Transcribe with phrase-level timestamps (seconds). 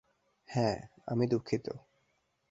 [0.49, 0.77] হ্যাঁ,
[1.07, 1.65] আমি দুঃখিত।